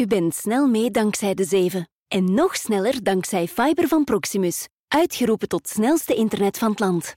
U 0.00 0.06
bent 0.06 0.34
snel 0.34 0.68
mee 0.68 0.90
dankzij 0.90 1.34
de 1.34 1.44
7. 1.44 1.88
En 2.08 2.34
nog 2.34 2.56
sneller 2.56 3.02
dankzij 3.02 3.46
fiber 3.46 3.88
van 3.88 4.04
Proximus. 4.04 4.68
Uitgeroepen 4.88 5.48
tot 5.48 5.68
snelste 5.68 6.14
internet 6.14 6.58
van 6.58 6.70
het 6.70 6.80
land. 6.80 7.14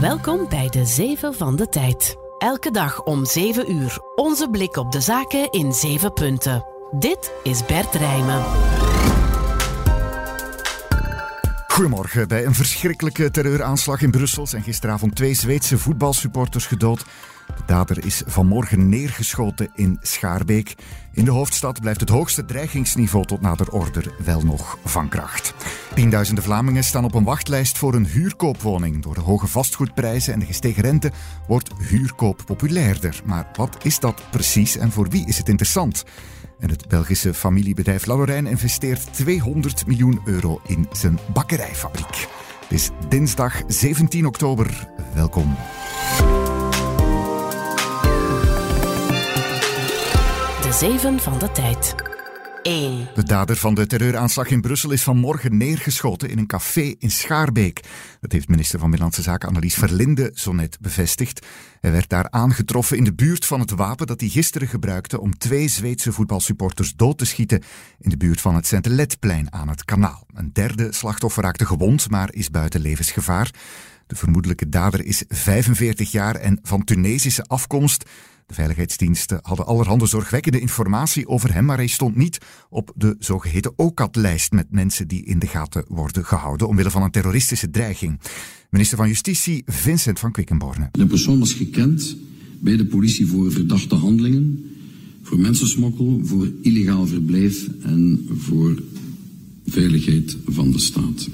Welkom 0.00 0.48
bij 0.48 0.68
de 0.68 0.84
7 0.84 1.34
van 1.34 1.56
de 1.56 1.68
tijd. 1.68 2.16
Elke 2.38 2.70
dag 2.70 3.02
om 3.02 3.26
7 3.26 3.72
uur. 3.72 3.98
Onze 4.14 4.48
blik 4.48 4.76
op 4.76 4.92
de 4.92 5.00
zaken 5.00 5.50
in 5.50 5.72
7 5.72 6.12
punten. 6.12 6.64
Dit 6.98 7.32
is 7.42 7.64
Bert 7.66 7.94
Rijmen. 7.94 8.42
Goedemorgen. 11.66 12.28
Bij 12.28 12.46
een 12.46 12.54
verschrikkelijke 12.54 13.30
terreuraanslag 13.30 14.02
in 14.02 14.10
Brussel 14.10 14.46
zijn 14.46 14.62
gisteravond 14.62 15.16
twee 15.16 15.34
Zweedse 15.34 15.78
voetbalsupporters 15.78 16.66
gedood. 16.66 17.04
De 17.56 17.62
dader 17.66 18.04
is 18.04 18.22
vanmorgen 18.26 18.88
neergeschoten 18.88 19.70
in 19.74 19.98
Schaarbeek. 20.00 20.74
In 21.12 21.24
de 21.24 21.30
hoofdstad 21.30 21.80
blijft 21.80 22.00
het 22.00 22.08
hoogste 22.08 22.44
dreigingsniveau 22.44 23.26
tot 23.26 23.40
nader 23.40 23.72
order 23.72 24.14
wel 24.24 24.40
nog 24.40 24.78
van 24.84 25.08
kracht. 25.08 25.54
Tienduizenden 25.94 26.44
Vlamingen 26.44 26.84
staan 26.84 27.04
op 27.04 27.14
een 27.14 27.24
wachtlijst 27.24 27.78
voor 27.78 27.94
een 27.94 28.06
huurkoopwoning. 28.06 29.02
Door 29.02 29.14
de 29.14 29.20
hoge 29.20 29.46
vastgoedprijzen 29.46 30.32
en 30.32 30.38
de 30.38 30.46
gestegen 30.46 30.82
rente 30.82 31.12
wordt 31.46 31.70
huurkoop 31.88 32.42
populairder. 32.46 33.20
Maar 33.24 33.46
wat 33.56 33.76
is 33.82 33.98
dat 33.98 34.22
precies 34.30 34.76
en 34.76 34.90
voor 34.90 35.08
wie 35.08 35.26
is 35.26 35.38
het 35.38 35.48
interessant? 35.48 36.04
En 36.58 36.70
het 36.70 36.88
Belgische 36.88 37.34
familiebedrijf 37.34 38.06
Lalorijn 38.06 38.46
investeert 38.46 39.12
200 39.12 39.86
miljoen 39.86 40.20
euro 40.24 40.60
in 40.66 40.88
zijn 40.92 41.18
bakkerijfabriek. 41.32 42.28
Het 42.60 42.70
is 42.70 42.90
dinsdag 43.08 43.62
17 43.66 44.26
oktober. 44.26 44.88
Welkom. 45.14 45.56
De 50.72 50.78
7 50.78 51.20
van 51.20 51.38
de 51.38 51.52
tijd. 51.52 51.94
1. 52.62 53.08
De 53.14 53.24
dader 53.24 53.56
van 53.56 53.74
de 53.74 53.86
terreuraanslag 53.86 54.48
in 54.48 54.60
Brussel 54.60 54.90
is 54.90 55.02
vanmorgen 55.02 55.56
neergeschoten 55.56 56.30
in 56.30 56.38
een 56.38 56.46
café 56.46 56.94
in 56.98 57.10
Schaarbeek. 57.10 57.80
Dat 58.20 58.32
heeft 58.32 58.48
minister 58.48 58.78
van 58.78 58.90
Binnenlandse 58.90 59.22
Zaken 59.22 59.48
Annelies 59.48 59.74
Verlinde 59.74 60.30
zo 60.34 60.52
net 60.52 60.78
bevestigd. 60.80 61.46
Hij 61.80 61.92
werd 61.92 62.08
daar 62.08 62.30
aangetroffen 62.30 62.96
in 62.96 63.04
de 63.04 63.14
buurt 63.14 63.46
van 63.46 63.60
het 63.60 63.70
wapen 63.70 64.06
dat 64.06 64.20
hij 64.20 64.28
gisteren 64.28 64.68
gebruikte 64.68 65.20
om 65.20 65.38
twee 65.38 65.68
Zweedse 65.68 66.12
voetbalsupporters 66.12 66.94
dood 66.96 67.18
te 67.18 67.24
schieten 67.24 67.62
in 67.98 68.10
de 68.10 68.16
buurt 68.16 68.40
van 68.40 68.54
het 68.54 68.66
Saint-Letplein 68.66 69.52
aan 69.52 69.68
het 69.68 69.84
kanaal. 69.84 70.26
Een 70.34 70.52
derde 70.52 70.92
slachtoffer 70.92 71.42
raakte 71.42 71.66
gewond, 71.66 72.10
maar 72.10 72.34
is 72.34 72.50
buiten 72.50 72.80
levensgevaar. 72.80 73.50
De 74.06 74.16
vermoedelijke 74.16 74.68
dader 74.68 75.04
is 75.04 75.24
45 75.28 76.12
jaar 76.12 76.34
en 76.34 76.58
van 76.62 76.84
Tunesische 76.84 77.44
afkomst. 77.44 78.04
Veiligheidsdiensten 78.54 79.38
hadden 79.42 79.66
allerhande 79.66 80.06
zorgwekkende 80.06 80.60
informatie 80.60 81.26
over 81.28 81.52
hem, 81.54 81.64
maar 81.64 81.76
hij 81.76 81.86
stond 81.86 82.16
niet 82.16 82.38
op 82.70 82.92
de 82.96 83.16
zogeheten 83.18 83.72
OCAT-lijst 83.76 84.52
met 84.52 84.66
mensen 84.70 85.08
die 85.08 85.24
in 85.24 85.38
de 85.38 85.46
gaten 85.46 85.84
worden 85.88 86.24
gehouden 86.24 86.68
omwille 86.68 86.90
van 86.90 87.02
een 87.02 87.10
terroristische 87.10 87.70
dreiging. 87.70 88.20
Minister 88.70 88.96
van 88.96 89.08
Justitie 89.08 89.62
Vincent 89.66 90.18
van 90.18 90.32
Quickenborne. 90.32 90.88
De 90.92 91.06
persoon 91.06 91.38
was 91.38 91.52
gekend 91.52 92.16
bij 92.60 92.76
de 92.76 92.86
politie 92.86 93.26
voor 93.26 93.52
verdachte 93.52 93.94
handelingen, 93.94 94.64
voor 95.22 95.38
mensensmokkel, 95.38 96.20
voor 96.22 96.52
illegaal 96.62 97.06
verblijf 97.06 97.68
en 97.82 98.26
voor 98.36 98.82
veiligheid 99.66 100.36
van 100.44 100.72
de 100.72 100.78
staat. 100.78 101.28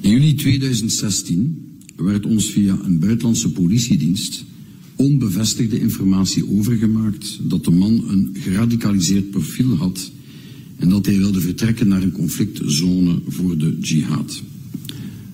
In 0.00 0.10
juli 0.10 0.34
2016 0.34 1.80
werd 1.96 2.26
ons 2.26 2.50
via 2.50 2.78
een 2.82 2.98
buitenlandse 2.98 3.52
politiedienst 3.52 4.44
onbevestigde 4.98 5.80
informatie 5.80 6.48
overgemaakt 6.48 7.38
dat 7.42 7.64
de 7.64 7.70
man 7.70 8.04
een 8.08 8.36
geradicaliseerd 8.38 9.30
profiel 9.30 9.76
had 9.76 10.10
en 10.76 10.88
dat 10.88 11.06
hij 11.06 11.18
wilde 11.18 11.40
vertrekken 11.40 11.88
naar 11.88 12.02
een 12.02 12.12
conflictzone 12.12 13.20
voor 13.26 13.58
de 13.58 13.78
jihad. 13.80 14.42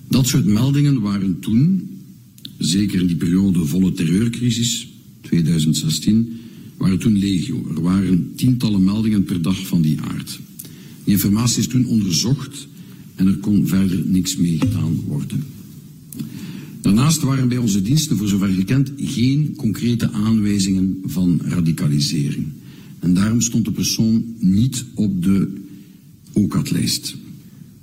Dat 0.07 0.27
soort 0.27 0.45
meldingen 0.45 1.01
waren 1.01 1.39
toen, 1.39 1.89
zeker 2.57 3.01
in 3.01 3.07
die 3.07 3.15
periode 3.15 3.65
volle 3.65 3.91
terreurcrisis, 3.91 4.87
2016, 5.21 6.33
waren 6.77 6.99
toen 6.99 7.17
legio. 7.17 7.67
Er 7.75 7.81
waren 7.81 8.31
tientallen 8.35 8.83
meldingen 8.83 9.23
per 9.23 9.41
dag 9.41 9.67
van 9.67 9.81
die 9.81 10.01
aard. 10.01 10.39
Die 11.03 11.13
informatie 11.13 11.59
is 11.59 11.67
toen 11.67 11.85
onderzocht 11.85 12.67
en 13.15 13.27
er 13.27 13.37
kon 13.37 13.67
verder 13.67 14.03
niks 14.05 14.37
mee 14.37 14.57
gedaan 14.59 15.01
worden. 15.07 15.43
Daarnaast 16.85 17.21
waren 17.21 17.47
bij 17.47 17.57
onze 17.57 17.81
diensten, 17.81 18.17
voor 18.17 18.27
zover 18.27 18.47
gekend, 18.47 18.91
geen 18.97 19.53
concrete 19.57 20.11
aanwijzingen 20.11 21.01
van 21.05 21.41
radicalisering. 21.43 22.53
En 22.99 23.13
daarom 23.13 23.41
stond 23.41 23.65
de 23.65 23.71
persoon 23.71 24.35
niet 24.39 24.85
op 24.95 25.23
de 25.23 25.63
OCAT-lijst. 26.33 27.15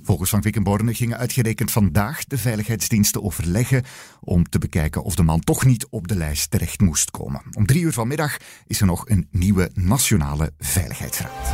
Volgens 0.03 0.29
Van 0.29 0.41
Quickenborne 0.41 0.93
gingen 0.93 1.17
uitgerekend 1.17 1.71
vandaag 1.71 2.25
de 2.25 2.37
veiligheidsdiensten 2.37 3.23
overleggen 3.23 3.83
om 4.21 4.49
te 4.49 4.59
bekijken 4.59 5.03
of 5.03 5.15
de 5.15 5.23
man 5.23 5.39
toch 5.39 5.65
niet 5.65 5.87
op 5.89 6.07
de 6.07 6.15
lijst 6.15 6.51
terecht 6.51 6.81
moest 6.81 7.11
komen. 7.11 7.41
Om 7.51 7.65
drie 7.65 7.81
uur 7.81 7.93
vanmiddag 7.93 8.37
is 8.67 8.79
er 8.79 8.85
nog 8.85 9.09
een 9.09 9.27
nieuwe 9.31 9.71
Nationale 9.73 10.53
Veiligheidsraad. 10.59 11.53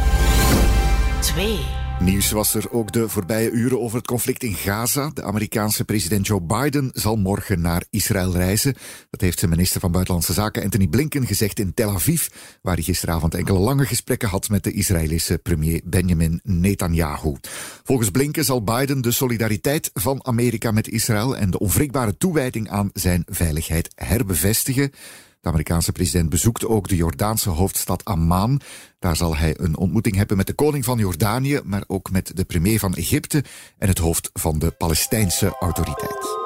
2. 1.21 1.88
Nieuws 1.99 2.31
was 2.31 2.53
er 2.53 2.71
ook 2.71 2.91
de 2.91 3.09
voorbije 3.09 3.51
uren 3.51 3.79
over 3.79 3.97
het 3.97 4.07
conflict 4.07 4.43
in 4.43 4.53
Gaza. 4.53 5.11
De 5.13 5.23
Amerikaanse 5.23 5.85
president 5.85 6.27
Joe 6.27 6.41
Biden 6.41 6.89
zal 6.93 7.15
morgen 7.15 7.61
naar 7.61 7.83
Israël 7.89 8.31
reizen. 8.31 8.75
Dat 9.09 9.21
heeft 9.21 9.39
zijn 9.39 9.51
minister 9.51 9.79
van 9.79 9.91
Buitenlandse 9.91 10.33
Zaken 10.33 10.63
Anthony 10.63 10.87
Blinken 10.87 11.27
gezegd 11.27 11.59
in 11.59 11.73
Tel 11.73 11.89
Aviv, 11.89 12.27
waar 12.61 12.73
hij 12.73 12.83
gisteravond 12.83 13.35
enkele 13.35 13.59
lange 13.59 13.85
gesprekken 13.85 14.29
had 14.29 14.49
met 14.49 14.63
de 14.63 14.71
Israëlische 14.71 15.37
premier 15.37 15.81
Benjamin 15.83 16.39
Netanyahu. 16.43 17.35
Volgens 17.83 18.09
Blinken 18.09 18.45
zal 18.45 18.63
Biden 18.63 19.01
de 19.01 19.11
solidariteit 19.11 19.91
van 19.93 20.25
Amerika 20.25 20.71
met 20.71 20.87
Israël 20.87 21.37
en 21.37 21.51
de 21.51 21.59
onwrikbare 21.59 22.17
toewijding 22.17 22.69
aan 22.69 22.89
zijn 22.93 23.23
veiligheid 23.27 23.91
herbevestigen. 23.95 24.91
De 25.41 25.47
Amerikaanse 25.47 25.91
president 25.91 26.29
bezoekt 26.29 26.65
ook 26.65 26.87
de 26.87 26.95
Jordaanse 26.95 27.49
hoofdstad 27.49 28.05
Amman. 28.05 28.61
Daar 28.99 29.15
zal 29.15 29.35
hij 29.35 29.59
een 29.59 29.77
ontmoeting 29.77 30.15
hebben 30.15 30.37
met 30.37 30.47
de 30.47 30.53
koning 30.53 30.85
van 30.85 30.97
Jordanië, 30.97 31.59
maar 31.63 31.83
ook 31.87 32.11
met 32.11 32.31
de 32.35 32.43
premier 32.43 32.79
van 32.79 32.93
Egypte 32.93 33.43
en 33.77 33.87
het 33.87 33.97
hoofd 33.97 34.29
van 34.33 34.59
de 34.59 34.71
Palestijnse 34.71 35.55
autoriteit. 35.59 36.37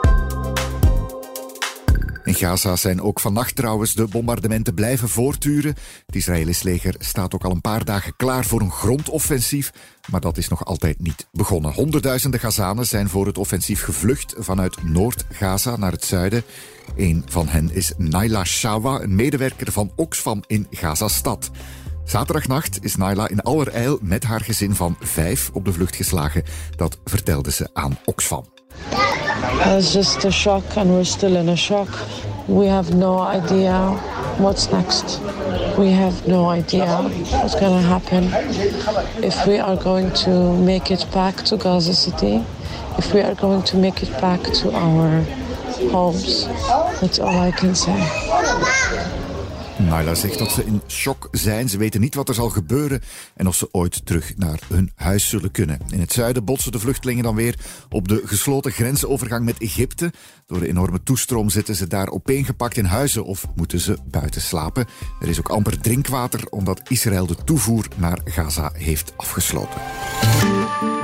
In 2.23 2.33
Gaza 2.33 2.75
zijn 2.75 3.01
ook 3.01 3.19
vannacht 3.19 3.55
trouwens 3.55 3.93
de 3.93 4.07
bombardementen 4.07 4.73
blijven 4.73 5.09
voortduren. 5.09 5.75
Het 6.05 6.15
Israëlisch 6.15 6.63
leger 6.63 6.95
staat 6.99 7.33
ook 7.33 7.43
al 7.43 7.51
een 7.51 7.61
paar 7.61 7.85
dagen 7.85 8.15
klaar 8.15 8.45
voor 8.45 8.61
een 8.61 8.71
grondoffensief, 8.71 9.71
maar 10.11 10.21
dat 10.21 10.37
is 10.37 10.47
nog 10.47 10.65
altijd 10.65 10.99
niet 10.99 11.27
begonnen. 11.31 11.73
Honderdduizenden 11.73 12.39
Gazanen 12.39 12.85
zijn 12.85 13.09
voor 13.09 13.25
het 13.25 13.37
offensief 13.37 13.83
gevlucht 13.83 14.35
vanuit 14.37 14.83
Noord-Gaza 14.83 15.77
naar 15.77 15.91
het 15.91 16.05
zuiden. 16.05 16.43
Een 16.95 17.23
van 17.25 17.47
hen 17.47 17.69
is 17.73 17.93
Naila 17.97 18.43
Shawa, 18.43 19.01
een 19.01 19.15
medewerker 19.15 19.71
van 19.71 19.91
Oxfam 19.95 20.43
in 20.47 20.67
Gaza-stad. 20.71 21.51
Zaterdagnacht 22.03 22.83
is 22.83 22.95
Naila 22.95 23.27
in 23.29 23.41
allerijl 23.41 23.99
met 24.01 24.23
haar 24.23 24.41
gezin 24.41 24.75
van 24.75 24.95
vijf 24.99 25.49
op 25.53 25.65
de 25.65 25.73
vlucht 25.73 25.95
geslagen. 25.95 26.43
Dat 26.75 26.97
vertelde 27.05 27.51
ze 27.51 27.69
aan 27.73 27.97
Oxfam. 28.05 28.45
It's 29.77 29.93
just 29.93 30.25
a 30.25 30.29
shock, 30.29 30.63
and 30.75 30.87
we're 30.87 31.03
still 31.03 31.35
in 31.35 31.49
a 31.49 31.55
shock. 31.55 31.87
We 32.45 32.65
have 32.65 32.95
no 32.95 33.31
idea 33.35 33.93
what's 34.37 34.69
next. 34.69 35.19
We 35.77 35.89
have 35.89 36.27
no 36.27 36.53
idea 36.55 37.01
what's 37.29 37.55
going 37.55 37.81
to 37.81 37.87
happen. 37.87 38.23
If 39.21 39.45
we 39.45 39.63
are 39.63 39.77
going 39.83 40.13
to 40.23 40.31
make 40.53 40.93
it 40.93 41.07
back 41.11 41.35
to 41.35 41.57
Gaza 41.57 41.93
City, 41.93 42.41
if 42.97 43.11
we 43.13 43.23
are 43.23 43.35
going 43.35 43.63
to 43.63 43.77
make 43.77 44.01
it 44.01 44.19
back 44.19 44.41
to 44.41 44.71
our 44.71 45.23
homes. 45.91 46.47
That's 46.99 47.19
all 47.19 47.47
I 47.47 47.51
can 47.51 47.75
say. 47.75 47.99
Naila 49.77 50.13
zegt 50.15 50.39
dat 50.39 50.51
ze 50.51 50.65
in 50.65 50.81
shock 50.87 51.27
zijn. 51.31 51.69
Ze 51.69 51.77
weten 51.77 52.01
niet 52.01 52.15
wat 52.15 52.29
er 52.29 52.33
zal 52.33 52.49
gebeuren 52.49 53.01
en 53.35 53.47
of 53.47 53.55
ze 53.55 53.67
ooit 53.71 54.05
terug 54.05 54.37
naar 54.37 54.59
hun 54.67 54.91
huis 54.95 55.29
zullen 55.29 55.51
kunnen. 55.51 55.79
In 55.89 55.99
het 55.99 56.13
zuiden 56.13 56.45
botsen 56.45 56.71
de 56.71 56.79
vluchtelingen 56.79 57.23
dan 57.23 57.35
weer 57.35 57.55
op 57.89 58.07
de 58.07 58.21
gesloten 58.25 58.71
grensovergang 58.71 59.45
met 59.45 59.57
Egypte. 59.57 60.13
Door 60.45 60.59
de 60.59 60.67
enorme 60.67 61.03
toestroom 61.03 61.49
zitten 61.49 61.75
ze 61.75 61.87
daar 61.87 62.09
opeengepakt 62.09 62.77
in 62.77 62.85
huizen 62.85 63.25
of 63.25 63.45
moeten 63.55 63.79
ze 63.79 63.97
buiten 64.05 64.41
slapen. 64.41 64.85
Er 65.21 65.29
is 65.29 65.39
ook 65.39 65.49
amper 65.49 65.81
drinkwater 65.81 66.47
omdat 66.49 66.81
Israël 66.87 67.25
de 67.25 67.35
toevoer 67.43 67.87
naar 67.95 68.19
Gaza 68.25 68.71
heeft 68.73 69.13
afgesloten. 69.15 69.81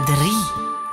3. 0.05 0.48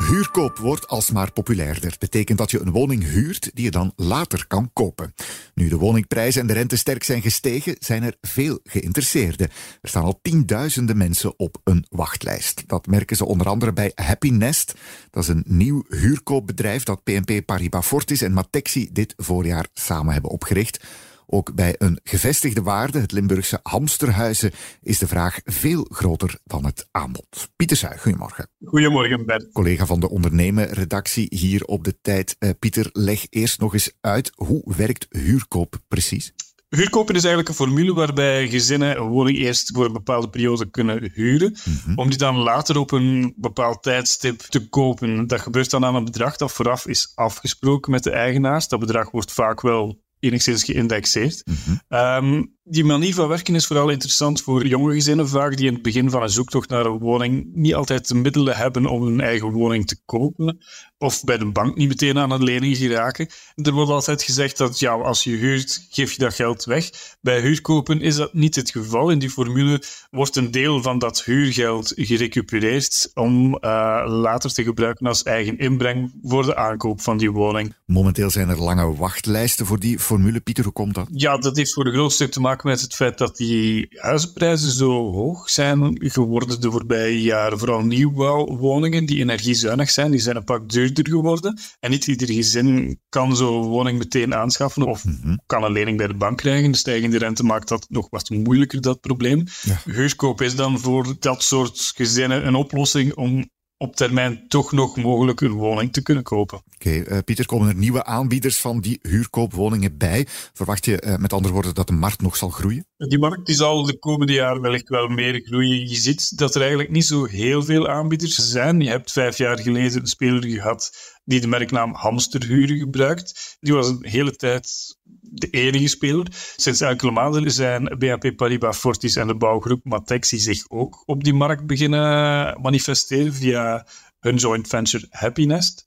Huurkoop 0.06 0.58
wordt 0.58 0.88
alsmaar 0.88 1.32
populairder. 1.32 1.96
Betekent 1.98 2.38
dat 2.38 2.50
je 2.50 2.60
een 2.60 2.70
woning 2.70 3.02
huurt 3.02 3.50
die 3.54 3.64
je 3.64 3.70
dan 3.70 3.92
later 3.96 4.46
kan 4.46 4.70
kopen. 4.72 5.14
Nu 5.54 5.68
de 5.68 5.76
woningprijzen 5.76 6.40
en 6.40 6.46
de 6.46 6.52
rente 6.52 6.76
sterk 6.76 7.04
zijn 7.04 7.22
gestegen, 7.22 7.76
zijn 7.78 8.02
er 8.02 8.16
veel 8.20 8.60
geïnteresseerden. 8.64 9.48
Er 9.82 9.88
staan 9.88 10.02
al 10.02 10.18
tienduizenden 10.22 10.96
mensen 10.96 11.38
op 11.38 11.60
een 11.64 11.86
wachtlijst. 11.88 12.62
Dat 12.66 12.86
merken 12.86 13.16
ze 13.16 13.24
onder 13.24 13.48
andere 13.48 13.72
bij 13.72 13.92
Happy 13.94 14.30
Nest. 14.30 14.74
Dat 15.10 15.22
is 15.22 15.28
een 15.28 15.44
nieuw 15.46 15.84
huurkoopbedrijf 15.88 16.82
dat 16.82 17.02
PNP 17.02 17.46
Paribas 17.46 17.86
Fortis 17.86 18.22
en 18.22 18.32
Matexi 18.32 18.88
dit 18.92 19.14
voorjaar 19.16 19.66
samen 19.72 20.12
hebben 20.12 20.30
opgericht. 20.30 20.84
Ook 21.26 21.54
bij 21.54 21.74
een 21.78 22.00
gevestigde 22.02 22.62
waarde, 22.62 23.00
het 23.00 23.12
Limburgse 23.12 23.60
Hamsterhuizen, 23.62 24.52
is 24.82 24.98
de 24.98 25.06
vraag 25.06 25.40
veel 25.44 25.86
groter 25.90 26.38
dan 26.44 26.64
het 26.64 26.88
aanbod. 26.90 27.48
Pieter 27.56 27.76
Suij, 27.76 27.98
goedemorgen. 27.98 28.48
Goedemorgen, 28.64 29.26
Bert. 29.26 29.52
Collega 29.52 29.86
van 29.86 30.00
de 30.00 30.10
ondernemen-redactie 30.10 31.26
hier 31.28 31.64
op 31.64 31.84
de 31.84 32.00
tijd. 32.00 32.36
Uh, 32.38 32.50
Pieter, 32.58 32.88
leg 32.92 33.26
eerst 33.30 33.60
nog 33.60 33.72
eens 33.72 33.92
uit 34.00 34.32
hoe 34.34 34.74
werkt 34.76 35.06
huurkoop 35.08 35.78
precies? 35.88 36.32
Huurkopen 36.68 37.14
is 37.14 37.24
eigenlijk 37.24 37.48
een 37.48 37.66
formule 37.66 37.94
waarbij 37.94 38.48
gezinnen 38.48 38.96
een 38.96 39.08
woning 39.08 39.38
eerst 39.38 39.70
voor 39.74 39.84
een 39.84 39.92
bepaalde 39.92 40.28
periode 40.28 40.70
kunnen 40.70 41.10
huren, 41.14 41.56
mhm. 41.64 41.98
om 41.98 42.08
die 42.08 42.18
dan 42.18 42.36
later 42.36 42.78
op 42.78 42.90
een 42.90 43.34
bepaald 43.36 43.82
tijdstip 43.82 44.40
te 44.40 44.68
kopen. 44.68 45.26
Dat 45.26 45.40
gebeurt 45.40 45.70
dan 45.70 45.84
aan 45.84 45.94
een 45.94 46.04
bedrag 46.04 46.36
dat 46.36 46.52
vooraf 46.52 46.86
is 46.86 47.12
afgesproken 47.14 47.90
met 47.90 48.02
de 48.02 48.10
eigenaars. 48.10 48.68
Dat 48.68 48.80
bedrag 48.80 49.10
wordt 49.10 49.32
vaak 49.32 49.60
wel 49.60 50.04
enigszins 50.26 50.64
geïndexeerd. 50.64 51.42
Mm 51.46 51.54
-hmm 51.54 52.54
die 52.68 52.84
manier 52.84 53.14
van 53.14 53.28
werken 53.28 53.54
is 53.54 53.66
vooral 53.66 53.88
interessant 53.88 54.42
voor 54.42 54.66
jonge 54.66 54.94
gezinnen 54.94 55.28
vaak, 55.28 55.56
die 55.56 55.66
in 55.66 55.72
het 55.72 55.82
begin 55.82 56.10
van 56.10 56.22
een 56.22 56.28
zoektocht 56.28 56.68
naar 56.68 56.86
een 56.86 56.98
woning 56.98 57.50
niet 57.54 57.74
altijd 57.74 58.08
de 58.08 58.14
middelen 58.14 58.56
hebben 58.56 58.86
om 58.86 59.02
een 59.02 59.20
eigen 59.20 59.50
woning 59.50 59.86
te 59.86 59.96
kopen, 60.04 60.58
of 60.98 61.24
bij 61.24 61.38
de 61.38 61.52
bank 61.52 61.76
niet 61.76 61.88
meteen 61.88 62.18
aan 62.18 62.30
een 62.30 62.42
lening 62.42 62.76
geraken. 62.76 63.28
Er 63.54 63.72
wordt 63.72 63.90
altijd 63.90 64.22
gezegd 64.22 64.58
dat 64.58 64.78
ja, 64.78 64.92
als 64.92 65.24
je 65.24 65.30
huurt, 65.30 65.86
geef 65.90 66.12
je 66.12 66.18
dat 66.18 66.34
geld 66.34 66.64
weg. 66.64 66.90
Bij 67.20 67.40
huurkopen 67.40 68.00
is 68.00 68.16
dat 68.16 68.34
niet 68.34 68.54
het 68.54 68.70
geval. 68.70 69.10
In 69.10 69.18
die 69.18 69.30
formule 69.30 69.82
wordt 70.10 70.36
een 70.36 70.50
deel 70.50 70.82
van 70.82 70.98
dat 70.98 71.24
huurgeld 71.24 71.92
gerecupereerd 71.96 73.10
om 73.14 73.46
uh, 73.46 74.04
later 74.06 74.52
te 74.52 74.62
gebruiken 74.62 75.06
als 75.06 75.22
eigen 75.22 75.58
inbreng 75.58 76.12
voor 76.22 76.44
de 76.44 76.56
aankoop 76.56 77.00
van 77.00 77.16
die 77.16 77.30
woning. 77.30 77.74
Momenteel 77.84 78.30
zijn 78.30 78.48
er 78.48 78.62
lange 78.62 78.94
wachtlijsten 78.94 79.66
voor 79.66 79.80
die 79.80 79.98
formule. 79.98 80.40
Pieter, 80.40 80.64
hoe 80.64 80.72
komt 80.72 80.94
dat? 80.94 81.08
Ja, 81.12 81.38
dat 81.38 81.56
heeft 81.56 81.72
voor 81.72 81.86
een 81.86 81.92
groot 81.92 82.12
stuk 82.12 82.30
te 82.30 82.40
maken 82.40 82.55
met 82.64 82.80
het 82.80 82.94
feit 82.94 83.18
dat 83.18 83.36
die 83.36 83.86
huizenprijzen 83.90 84.70
zo 84.70 85.12
hoog 85.12 85.50
zijn 85.50 85.96
geworden 85.98 86.60
de 86.60 86.70
voorbije 86.70 87.22
jaren. 87.22 87.58
Vooral 87.58 87.80
nieuwbouwwoningen 87.80 89.06
die 89.06 89.18
energiezuinig 89.18 89.90
zijn, 89.90 90.10
die 90.10 90.20
zijn 90.20 90.36
een 90.36 90.44
pak 90.44 90.68
duurder 90.68 91.08
geworden. 91.08 91.60
En 91.80 91.90
niet 91.90 92.06
ieder 92.06 92.32
gezin 92.32 93.00
kan 93.08 93.36
zo'n 93.36 93.62
woning 93.62 93.98
meteen 93.98 94.34
aanschaffen 94.34 94.82
of 94.82 95.04
mhm. 95.04 95.36
kan 95.46 95.64
een 95.64 95.72
lening 95.72 95.96
bij 95.96 96.06
de 96.06 96.14
bank 96.14 96.38
krijgen. 96.38 96.70
De 96.70 96.78
stijgende 96.78 97.18
rente 97.18 97.44
maakt 97.44 97.68
dat 97.68 97.86
nog 97.88 98.06
wat 98.10 98.30
moeilijker, 98.30 98.80
dat 98.80 99.00
probleem. 99.00 99.44
Ja. 99.62 99.80
Huurkoop 99.84 100.40
is 100.40 100.56
dan 100.56 100.78
voor 100.78 101.14
dat 101.18 101.42
soort 101.42 101.92
gezinnen 101.94 102.46
een 102.46 102.54
oplossing 102.54 103.14
om 103.14 103.50
op 103.78 103.96
termijn 103.96 104.48
toch 104.48 104.72
nog 104.72 104.96
mogelijk 104.96 105.40
een 105.40 105.52
woning 105.52 105.92
te 105.92 106.02
kunnen 106.02 106.22
kopen. 106.22 106.58
Oké, 106.58 106.88
okay, 106.88 107.16
uh, 107.16 107.18
Pieter, 107.24 107.46
komen 107.46 107.68
er 107.68 107.74
nieuwe 107.74 108.04
aanbieders 108.04 108.60
van 108.60 108.80
die 108.80 108.98
huurkoopwoningen 109.02 109.96
bij? 109.96 110.26
Verwacht 110.52 110.84
je 110.84 111.02
uh, 111.02 111.16
met 111.16 111.32
andere 111.32 111.54
woorden 111.54 111.74
dat 111.74 111.86
de 111.86 111.92
markt 111.92 112.22
nog 112.22 112.36
zal 112.36 112.48
groeien? 112.48 112.86
Die 112.96 113.18
markt 113.18 113.46
die 113.46 113.54
zal 113.54 113.82
de 113.82 113.98
komende 113.98 114.32
jaren 114.32 114.62
wellicht 114.62 114.88
wel 114.88 115.08
meer 115.08 115.40
groeien. 115.40 115.88
Je 115.88 115.96
ziet 115.96 116.38
dat 116.38 116.54
er 116.54 116.60
eigenlijk 116.60 116.90
niet 116.90 117.06
zo 117.06 117.24
heel 117.24 117.62
veel 117.62 117.88
aanbieders 117.88 118.34
zijn. 118.34 118.80
Je 118.80 118.88
hebt 118.88 119.12
vijf 119.12 119.38
jaar 119.38 119.58
geleden 119.58 120.00
een 120.00 120.06
speler 120.06 120.44
gehad 120.44 121.14
die 121.24 121.40
de 121.40 121.46
merknaam 121.46 121.94
Hamsterhuren 121.94 122.78
gebruikt. 122.78 123.56
Die 123.60 123.74
was 123.74 123.88
een 123.88 124.06
hele 124.06 124.36
tijd 124.36 124.96
de 125.30 125.50
enige 125.50 125.88
speler. 125.88 126.26
Sinds 126.56 126.80
enkele 126.80 127.10
maanden 127.10 127.50
zijn 127.50 127.84
BNP 127.98 128.36
Paribas 128.36 128.78
Fortis 128.78 129.16
en 129.16 129.26
de 129.26 129.36
bouwgroep 129.36 129.84
Matexi 129.84 130.38
zich 130.38 130.64
ook 130.68 131.02
op 131.06 131.24
die 131.24 131.34
markt 131.34 131.66
beginnen 131.66 132.60
manifesteren 132.60 133.34
via 133.34 133.86
hun 134.20 134.36
joint 134.36 134.68
venture 134.68 135.06
Happinest. 135.10 135.86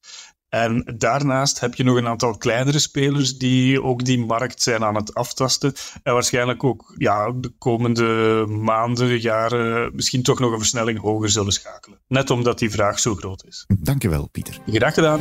En 0.49 0.93
daarnaast 0.97 1.59
heb 1.59 1.75
je 1.75 1.83
nog 1.83 1.97
een 1.97 2.07
aantal 2.07 2.37
kleinere 2.37 2.79
spelers 2.79 3.37
die 3.37 3.83
ook 3.83 4.05
die 4.05 4.25
markt 4.25 4.61
zijn 4.61 4.83
aan 4.83 4.95
het 4.95 5.13
aftasten. 5.13 5.73
En 6.03 6.13
waarschijnlijk 6.13 6.63
ook 6.63 6.93
ja, 6.97 7.31
de 7.31 7.53
komende 7.57 8.45
maanden, 8.47 9.19
jaren 9.19 9.95
misschien 9.95 10.23
toch 10.23 10.39
nog 10.39 10.51
een 10.51 10.57
versnelling 10.57 10.99
hoger 10.99 11.29
zullen 11.29 11.51
schakelen. 11.51 11.99
Net 12.07 12.29
omdat 12.29 12.59
die 12.59 12.71
vraag 12.71 12.99
zo 12.99 13.15
groot 13.15 13.45
is. 13.45 13.65
Dankjewel, 13.79 14.27
Pieter. 14.27 14.59
Graag 14.65 14.93
gedaan. 14.93 15.19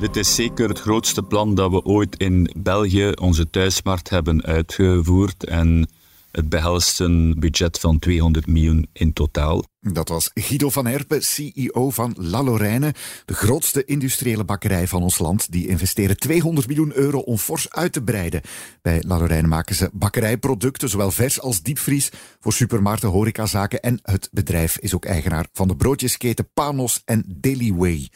Dit 0.00 0.16
is 0.16 0.34
zeker 0.34 0.68
het 0.68 0.78
grootste 0.80 1.22
plan 1.22 1.54
dat 1.54 1.70
we 1.70 1.84
ooit 1.84 2.16
in 2.16 2.50
België, 2.56 3.12
onze 3.20 3.50
thuismarkt, 3.50 4.08
hebben 4.08 4.42
uitgevoerd. 4.42 5.44
En 5.44 5.88
het 6.30 6.48
behelst 6.48 7.00
een 7.00 7.34
budget 7.38 7.78
van 7.80 7.98
200 7.98 8.46
miljoen 8.46 8.88
in 8.92 9.12
totaal. 9.12 9.64
Dat 9.80 10.08
was 10.08 10.30
Guido 10.34 10.70
van 10.70 10.86
Herpen, 10.86 11.22
CEO 11.22 11.90
van 11.90 12.14
La 12.18 12.42
Lorraine, 12.42 12.94
de 13.24 13.34
grootste 13.34 13.84
industriële 13.84 14.44
bakkerij 14.44 14.88
van 14.88 15.02
ons 15.02 15.18
land. 15.18 15.52
Die 15.52 15.68
investeren 15.68 16.16
200 16.16 16.66
miljoen 16.66 16.92
euro 16.94 17.18
om 17.18 17.36
fors 17.36 17.70
uit 17.70 17.92
te 17.92 18.02
breiden. 18.02 18.40
Bij 18.82 19.02
La 19.06 19.18
Lorraine 19.18 19.48
maken 19.48 19.74
ze 19.74 19.90
bakkerijproducten, 19.92 20.88
zowel 20.88 21.10
vers 21.10 21.40
als 21.40 21.62
diepvries, 21.62 22.10
voor 22.40 22.52
supermarkten, 22.52 23.08
horecazaken 23.08 23.80
en 23.80 23.98
het 24.02 24.28
bedrijf 24.32 24.78
is 24.78 24.94
ook 24.94 25.04
eigenaar 25.04 25.46
van 25.52 25.68
de 25.68 25.76
broodjesketen 25.76 26.48
Panos 26.54 27.02
en 27.04 27.24
Dailyway. 27.26 28.08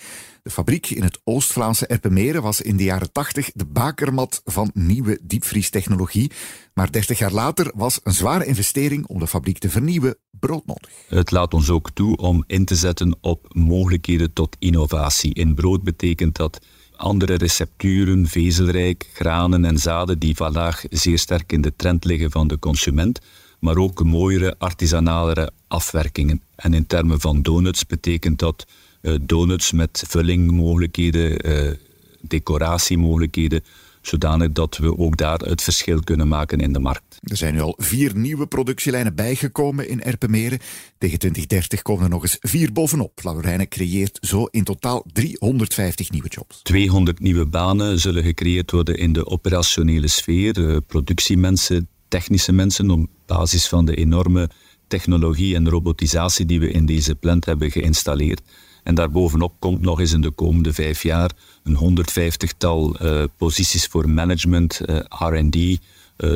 De 0.49 0.55
fabriek 0.55 0.87
in 0.87 1.03
het 1.03 1.21
Oost-Vlaamse 1.25 1.87
Erpenmeren 1.87 2.43
was 2.43 2.61
in 2.61 2.77
de 2.77 2.85
jaren 2.85 3.12
80 3.12 3.50
de 3.55 3.65
bakermat 3.65 4.43
van 4.45 4.71
nieuwe 4.75 5.19
diepvriestechnologie. 5.23 6.31
Maar 6.75 6.93
30 6.93 7.19
jaar 7.19 7.33
later 7.33 7.73
was 7.75 8.00
een 8.03 8.12
zware 8.12 8.45
investering 8.45 9.06
om 9.06 9.19
de 9.19 9.27
fabriek 9.27 9.59
te 9.59 9.71
vernieuwen 9.71 10.17
broodnodig. 10.31 10.91
Het 11.09 11.31
laat 11.31 11.55
ons 11.55 11.71
ook 11.71 11.91
toe 11.91 12.17
om 12.17 12.45
in 12.47 12.65
te 12.65 12.75
zetten 12.75 13.17
op 13.21 13.47
mogelijkheden 13.55 14.33
tot 14.33 14.56
innovatie. 14.59 15.35
In 15.35 15.55
brood 15.55 15.83
betekent 15.83 16.37
dat 16.37 16.61
andere 16.97 17.35
recepturen, 17.35 18.27
vezelrijk, 18.27 19.11
granen 19.12 19.65
en 19.65 19.79
zaden 19.79 20.19
die 20.19 20.37
vandaag 20.37 20.85
zeer 20.91 21.19
sterk 21.19 21.53
in 21.53 21.61
de 21.61 21.77
trend 21.77 22.05
liggen 22.05 22.31
van 22.31 22.49
de 22.49 22.59
consument, 22.59 23.21
maar 23.61 23.77
ook 23.77 24.05
mooiere, 24.05 24.55
artisanalere 24.59 25.51
afwerkingen. 25.67 26.43
En 26.56 26.75
in 26.75 26.87
termen 26.87 27.21
van 27.21 27.43
donuts 27.43 27.87
betekent 27.87 28.39
dat 28.39 28.67
donuts 29.00 29.73
met 29.73 30.05
vullingmogelijkheden, 30.06 31.50
uh, 31.50 31.73
decoratiemogelijkheden, 32.21 33.62
zodanig 34.03 34.53
dat 34.53 34.77
we 34.77 34.99
ook 34.99 35.17
daar 35.17 35.39
het 35.39 35.62
verschil 35.62 36.00
kunnen 36.00 36.29
maken 36.29 36.59
in 36.59 36.73
de 36.73 36.79
markt. 36.79 37.19
Er 37.21 37.37
zijn 37.37 37.55
nu 37.55 37.61
al 37.61 37.75
vier 37.79 38.17
nieuwe 38.17 38.47
productielijnen 38.47 39.15
bijgekomen 39.15 39.89
in 39.89 40.03
Erpenmeren. 40.03 40.59
Tegen 40.99 41.19
2030 41.19 41.83
komen 41.83 42.05
er 42.05 42.11
nog 42.11 42.23
eens 42.23 42.37
vier 42.41 42.73
bovenop. 42.73 43.21
Laurijne 43.23 43.69
creëert 43.69 44.19
zo 44.21 44.45
in 44.45 44.65
totaal 44.65 45.05
350 45.12 46.11
nieuwe 46.11 46.29
jobs. 46.29 46.61
200 46.62 47.21
nieuwe 47.21 47.47
banen 47.47 47.99
zullen 47.99 48.23
gecreëerd 48.23 48.71
worden 48.71 48.99
in 48.99 49.12
de 49.12 49.27
operationele 49.27 50.09
sfeer. 50.09 50.83
Productiemensen, 50.87 51.89
technische 52.09 52.53
mensen, 52.53 52.91
op 52.91 53.06
basis 53.27 53.69
van 53.69 53.85
de 53.85 53.94
enorme 53.94 54.51
technologie 54.89 55.55
en 55.55 55.69
robotisatie 55.69 56.46
die 56.46 56.61
we 56.61 56.70
in 56.70 56.87
deze 56.87 57.15
plant 57.15 57.44
hebben 57.44 57.70
geïnstalleerd. 57.70 58.41
En 58.89 58.95
daarbovenop 58.95 59.53
komt 59.59 59.81
nog 59.81 60.01
eens 60.01 60.13
in 60.13 60.21
de 60.21 60.31
komende 60.31 60.73
vijf 60.73 61.03
jaar 61.03 61.31
een 61.63 61.77
150-tal 61.77 63.03
uh, 63.03 63.23
eh, 63.23 63.29
posities 63.37 63.87
voor 63.87 64.09
management, 64.09 64.81
uh, 64.87 64.97
RD, 65.09 65.57
uh, 65.57 65.79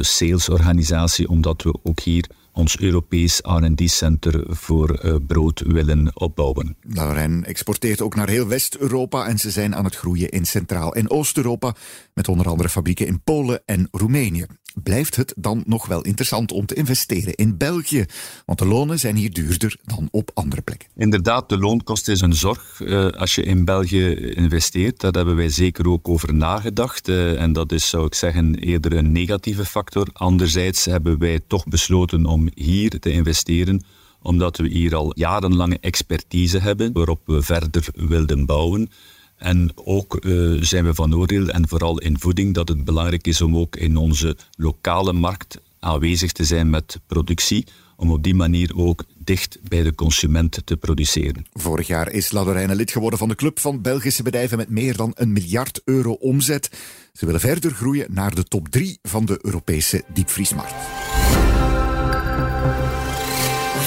salesorganisatie, 0.01 1.29
omdat 1.29 1.63
we 1.63 1.75
ook 1.83 2.01
hier 2.01 2.27
ons 2.53 2.79
Europees 2.79 3.41
R&D-center 3.43 4.45
voor 4.49 5.21
brood 5.27 5.63
willen 5.67 6.11
opbouwen. 6.15 6.77
Lauren 6.81 7.45
exporteert 7.45 8.01
ook 8.01 8.15
naar 8.15 8.29
heel 8.29 8.47
West-Europa 8.47 9.27
en 9.27 9.39
ze 9.39 9.51
zijn 9.51 9.75
aan 9.75 9.85
het 9.85 9.97
groeien 9.97 10.29
in 10.29 10.45
Centraal- 10.45 10.95
en 10.95 11.11
Oost-Europa, 11.11 11.75
met 12.15 12.29
onder 12.29 12.49
andere 12.49 12.69
fabrieken 12.69 13.07
in 13.07 13.23
Polen 13.23 13.63
en 13.65 13.89
Roemenië 13.91 14.47
blijft 14.75 15.17
het 15.17 15.35
dan 15.37 15.63
nog 15.67 15.87
wel 15.87 16.03
interessant 16.03 16.53
om 16.53 16.67
te 16.67 16.75
investeren 16.75 17.35
in 17.35 17.57
België. 17.57 18.05
Want 18.47 18.59
de 18.59 18.67
lonen 18.67 18.99
zijn 18.99 19.17
hier 19.17 19.33
duurder 19.33 19.77
dan 19.85 20.09
op 20.11 20.31
andere 20.35 20.63
plekken. 20.63 20.89
Inderdaad, 20.97 21.49
de 21.49 21.59
loonkost 21.59 22.09
is 22.09 22.21
een 22.21 22.35
zorg 22.35 22.81
uh, 22.81 23.07
als 23.07 23.35
je 23.35 23.43
in 23.43 23.65
België 23.65 24.15
investeert. 24.15 25.01
Daar 25.01 25.13
hebben 25.13 25.37
wij 25.37 25.49
zeker 25.49 25.89
ook 25.89 26.09
over 26.09 26.35
nagedacht. 26.35 27.09
Uh, 27.09 27.41
en 27.41 27.53
dat 27.53 27.73
is, 27.73 27.89
zou 27.89 28.07
ik 28.07 28.15
zeggen, 28.15 28.55
eerder 28.55 28.93
een 28.93 29.13
negatieve 29.13 29.65
factor. 29.65 30.09
Anderzijds 30.13 30.85
hebben 30.85 31.19
wij 31.19 31.41
toch 31.47 31.65
besloten 31.65 32.27
om 32.27 32.42
hier 32.55 33.01
te 33.01 33.11
investeren 33.11 33.83
omdat 34.23 34.57
we 34.57 34.69
hier 34.69 34.95
al 34.95 35.13
jarenlange 35.15 35.79
expertise 35.81 36.59
hebben 36.59 36.93
waarop 36.93 37.21
we 37.25 37.43
verder 37.43 37.89
wilden 37.95 38.47
bouwen. 38.47 38.91
En 39.37 39.73
ook 39.75 40.25
uh, 40.25 40.63
zijn 40.63 40.85
we 40.85 40.95
van 40.95 41.15
oordeel, 41.15 41.49
en 41.49 41.69
vooral 41.69 41.99
in 41.99 42.19
voeding, 42.19 42.55
dat 42.55 42.69
het 42.69 42.85
belangrijk 42.85 43.27
is 43.27 43.41
om 43.41 43.57
ook 43.57 43.77
in 43.77 43.97
onze 43.97 44.37
lokale 44.57 45.13
markt 45.13 45.61
aanwezig 45.79 46.33
te 46.33 46.45
zijn 46.45 46.71
met 46.71 47.01
productie, 47.07 47.67
om 47.97 48.11
op 48.11 48.23
die 48.23 48.35
manier 48.35 48.73
ook 48.77 49.05
dicht 49.19 49.59
bij 49.69 49.83
de 49.83 49.95
consument 49.95 50.61
te 50.65 50.77
produceren. 50.77 51.47
Vorig 51.53 51.87
jaar 51.87 52.11
is 52.11 52.33
Ladorijne 52.33 52.75
lid 52.75 52.91
geworden 52.91 53.19
van 53.19 53.29
de 53.29 53.35
club 53.35 53.59
van 53.59 53.83
Belgische 53.83 54.23
bedrijven 54.23 54.59
met 54.59 54.69
meer 54.69 54.97
dan 54.97 55.13
een 55.15 55.33
miljard 55.33 55.81
euro 55.85 56.13
omzet. 56.13 56.71
Ze 57.13 57.27
willen 57.27 57.41
verder 57.41 57.71
groeien 57.71 58.07
naar 58.11 58.35
de 58.35 58.45
top 58.45 58.69
3 58.69 58.99
van 59.03 59.25
de 59.25 59.39
Europese 59.43 60.05
diepvriesmarkt. 60.13 60.75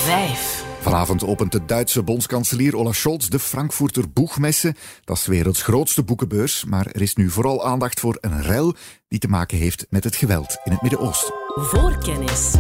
5. 0.06 0.64
Vanavond 0.80 1.24
opent 1.24 1.52
de 1.52 1.66
Duitse 1.66 2.04
bondskanselier 2.04 2.76
Olaf 2.76 2.96
Scholz 2.96 3.28
de 3.28 3.40
Frankfurter 3.40 4.10
Boegmesse. 4.10 4.76
Dat 5.04 5.18
is 5.18 5.24
de 5.24 5.32
werelds 5.32 5.62
grootste 5.62 6.04
boekenbeurs, 6.04 6.66
maar 6.66 6.86
er 6.86 7.02
is 7.02 7.16
nu 7.16 7.30
vooral 7.30 7.66
aandacht 7.66 8.00
voor 8.00 8.18
een 8.22 8.42
rel 8.42 8.76
die 9.08 9.20
te 9.20 9.28
maken 9.28 9.58
heeft 9.58 9.86
met 9.90 10.04
het 10.04 10.16
geweld 10.16 10.58
in 10.64 10.72
het 10.72 10.82
Midden-Oosten. 10.82 11.34
Voorkennis. 11.48 12.54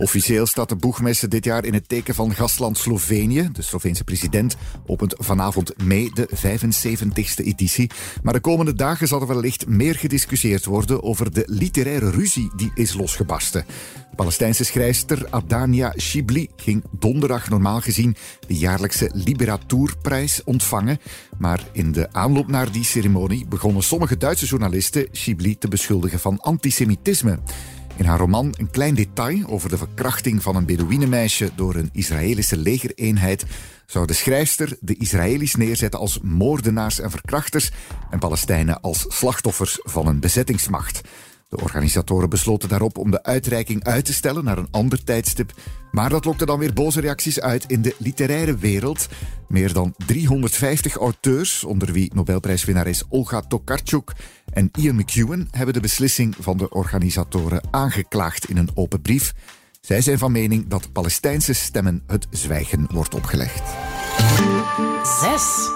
Officieel 0.00 0.46
staat 0.46 0.68
de 0.68 0.76
boegmesse 0.76 1.28
dit 1.28 1.44
jaar 1.44 1.64
in 1.64 1.74
het 1.74 1.88
teken 1.88 2.14
van 2.14 2.34
gastland 2.34 2.78
Slovenië. 2.78 3.48
De 3.52 3.62
Sloveense 3.62 4.04
president 4.04 4.56
opent 4.86 5.14
vanavond 5.18 5.84
mee 5.84 6.10
de 6.14 6.28
75ste 6.34 7.44
editie. 7.44 7.90
Maar 8.22 8.32
de 8.32 8.40
komende 8.40 8.74
dagen 8.74 9.08
zal 9.08 9.20
er 9.20 9.26
wellicht 9.26 9.66
meer 9.66 9.94
gediscussieerd 9.94 10.64
worden 10.64 11.02
over 11.02 11.32
de 11.32 11.42
literaire 11.46 12.10
ruzie 12.10 12.50
die 12.56 12.70
is 12.74 12.94
losgebarsten. 12.94 13.64
De 14.10 14.16
Palestijnse 14.16 14.64
schrijfster 14.64 15.26
Adania 15.30 15.94
Shibli 15.98 16.48
ging 16.56 16.84
donderdag 16.98 17.48
normaal 17.48 17.80
gezien 17.80 18.16
de 18.46 18.58
jaarlijkse 18.58 19.10
Liberatourprijs 19.14 20.44
ontvangen. 20.44 20.98
Maar 21.38 21.68
in 21.72 21.92
de 21.92 22.12
aanloop 22.12 22.46
naar 22.46 22.72
die 22.72 22.84
ceremonie 22.84 23.46
begonnen 23.46 23.82
sommige 23.82 24.16
Duitse 24.16 24.46
journalisten 24.46 25.08
Shibli 25.12 25.58
te 25.58 25.68
beschuldigen 25.68 26.20
van 26.20 26.40
antisemitisme. 26.40 27.38
In 28.00 28.06
haar 28.06 28.18
roman 28.18 28.54
Een 28.58 28.70
klein 28.70 28.94
detail 28.94 29.46
over 29.46 29.68
de 29.68 29.76
verkrachting 29.76 30.42
van 30.42 30.56
een 30.56 30.64
Bedouinenmeisje 30.64 31.50
door 31.54 31.74
een 31.74 31.90
Israëlische 31.92 32.56
legereenheid 32.56 33.44
zou 33.86 34.06
de 34.06 34.12
schrijfster 34.12 34.76
de 34.80 34.96
Israëli's 34.96 35.54
neerzetten 35.54 36.00
als 36.00 36.20
moordenaars 36.20 37.00
en 37.00 37.10
verkrachters 37.10 37.70
en 38.10 38.18
Palestijnen 38.18 38.80
als 38.80 39.04
slachtoffers 39.08 39.78
van 39.82 40.06
een 40.06 40.20
bezettingsmacht. 40.20 41.00
De 41.48 41.56
organisatoren 41.56 42.30
besloten 42.30 42.68
daarop 42.68 42.98
om 42.98 43.10
de 43.10 43.22
uitreiking 43.22 43.84
uit 43.84 44.04
te 44.04 44.12
stellen 44.12 44.44
naar 44.44 44.58
een 44.58 44.70
ander 44.70 45.04
tijdstip. 45.04 45.52
Maar 45.92 46.10
dat 46.10 46.24
lokte 46.24 46.46
dan 46.46 46.58
weer 46.58 46.72
boze 46.72 47.00
reacties 47.00 47.40
uit 47.40 47.64
in 47.66 47.82
de 47.82 47.94
literaire 47.98 48.56
wereld. 48.56 49.08
Meer 49.48 49.72
dan 49.72 49.94
350 50.06 50.96
auteurs, 50.96 51.64
onder 51.64 51.92
wie 51.92 52.10
Nobelprijswinnares 52.14 53.04
Olga 53.08 53.40
Tokarczuk 53.40 54.12
en 54.52 54.70
Ian 54.78 54.96
McEwan, 54.96 55.48
hebben 55.50 55.74
de 55.74 55.80
beslissing 55.80 56.34
van 56.38 56.56
de 56.56 56.68
organisatoren 56.68 57.62
aangeklaagd 57.70 58.48
in 58.48 58.56
een 58.56 58.70
open 58.74 59.00
brief. 59.02 59.32
Zij 59.80 60.00
zijn 60.00 60.18
van 60.18 60.32
mening 60.32 60.66
dat 60.66 60.92
Palestijnse 60.92 61.52
stemmen 61.52 62.02
het 62.06 62.26
zwijgen 62.30 62.86
wordt 62.92 63.14
opgelegd. 63.14 63.62
6. 65.20 65.70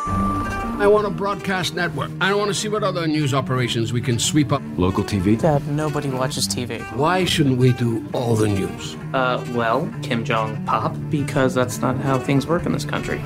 I 0.80 0.86
want 0.88 1.06
a 1.06 1.10
broadcast 1.10 1.74
network. 1.74 2.10
I 2.20 2.34
want 2.34 2.46
to 2.46 2.52
see 2.52 2.68
what 2.68 2.82
other 2.82 3.06
news 3.06 3.32
operations 3.32 3.92
we 3.92 4.00
can 4.00 4.18
sweep 4.18 4.52
up. 4.52 4.60
Local 4.76 5.04
TV? 5.04 5.40
Dad, 5.40 5.62
nobody 5.66 6.08
watches 6.08 6.46
TV. 6.46 6.80
Why 6.96 7.24
shouldn't 7.24 7.58
we 7.58 7.72
do 7.72 8.02
all 8.12 8.36
the 8.36 8.48
news? 8.48 8.96
Uh, 9.12 9.40
well, 9.54 9.88
Kim 10.02 10.24
Jong 10.24 10.62
pop, 10.64 10.96
because 11.10 11.54
that's 11.54 11.80
not 11.80 11.96
how 11.96 12.18
things 12.18 12.46
work 12.46 12.66
in 12.66 12.72
this 12.72 12.84
country. 12.84 13.20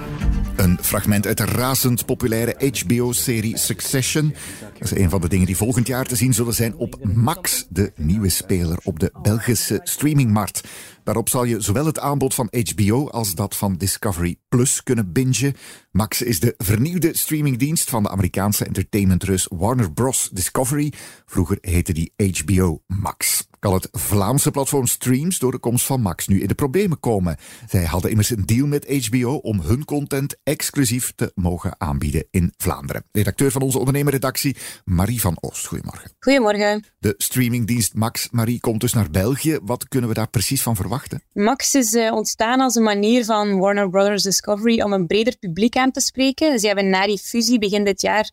Een 0.59 0.79
fragment 0.81 1.27
uit 1.27 1.37
de 1.37 1.45
razend 1.45 2.07
populaire 2.07 2.73
HBO-serie 2.73 3.59
Succession. 3.59 4.35
Dat 4.79 4.93
is 4.93 4.99
een 4.99 5.11
van 5.11 5.21
de 5.21 5.29
dingen 5.29 5.47
die 5.47 5.57
volgend 5.57 5.87
jaar 5.87 6.05
te 6.05 6.17
zien 6.17 6.35
zullen 6.35 6.55
zijn 6.55 6.77
op 6.77 6.99
Max, 7.15 7.67
de 7.69 7.93
nieuwe 7.97 8.29
speler 8.29 8.79
op 8.85 8.99
de 8.99 9.13
Belgische 9.23 9.81
streamingmarkt. 9.83 10.69
Daarop 11.05 11.29
zal 11.29 11.45
je 11.45 11.61
zowel 11.61 11.87
het 11.87 11.99
aanbod 11.99 12.35
van 12.35 12.53
HBO 12.75 13.09
als 13.09 13.35
dat 13.35 13.57
van 13.57 13.77
Discovery 13.77 14.37
Plus 14.49 14.83
kunnen 14.83 15.13
bingen. 15.13 15.55
Max 15.99 16.23
is 16.23 16.41
de 16.41 16.55
vernieuwde 16.57 17.17
streamingdienst 17.17 17.91
van 17.91 18.03
de 18.03 18.09
Amerikaanse 18.09 18.65
entertainmentreus 18.65 19.47
Warner 19.51 19.93
Bros. 19.93 20.29
Discovery. 20.33 20.93
Vroeger 21.27 21.59
heette 21.61 21.93
die 21.93 22.13
HBO 22.17 22.83
Max. 22.87 23.49
Kan 23.59 23.73
het 23.75 23.89
Vlaamse 23.93 24.51
platform 24.51 24.87
Streams 24.87 25.39
door 25.39 25.51
de 25.51 25.59
komst 25.59 25.87
van 25.87 26.01
Max 26.01 26.27
nu 26.27 26.41
in 26.41 26.49
de 26.49 26.55
problemen 26.55 27.01
komen? 27.01 27.37
Zij 27.69 27.85
hadden 27.85 28.11
immers 28.11 28.31
een 28.31 28.47
deal 28.47 28.67
met 28.67 29.07
HBO 29.07 29.35
om 29.35 29.61
hun 29.61 29.85
content 29.85 30.37
exclusief 30.43 31.13
te 31.17 31.33
mogen 31.35 31.75
aanbieden 31.79 32.27
in 32.31 32.53
Vlaanderen. 32.57 33.05
Redacteur 33.13 33.51
van 33.51 33.63
onze 33.63 33.79
ondernemerredactie, 33.79 34.57
Marie 34.85 35.21
van 35.21 35.37
Oost. 35.41 35.67
Goedemorgen. 35.67 36.11
Goedemorgen. 36.19 36.85
De 36.99 37.15
streamingdienst 37.17 37.95
Max, 37.95 38.29
Marie, 38.31 38.61
komt 38.61 38.81
dus 38.81 38.93
naar 38.93 39.11
België. 39.11 39.59
Wat 39.63 39.89
kunnen 39.89 40.09
we 40.09 40.15
daar 40.15 40.31
precies 40.31 40.63
van 40.63 40.77
verwachten? 40.77 41.23
Max 41.33 41.75
is 41.75 41.93
uh, 41.93 42.13
ontstaan 42.13 42.61
als 42.61 42.75
een 42.75 42.83
manier 42.83 43.25
van 43.25 43.59
Warner 43.59 43.91
Brothers 43.91 44.23
Discovery 44.23 44.81
om 44.81 44.93
een 44.93 45.07
breder 45.07 45.37
publiek 45.39 45.77
aan 45.77 45.88
te 45.93 46.01
spreken. 46.01 46.59
Ze 46.59 46.67
hebben 46.67 46.89
na 46.89 47.07
die 47.07 47.19
fusie 47.19 47.59
begin 47.59 47.85
dit 47.85 48.01
jaar 48.01 48.31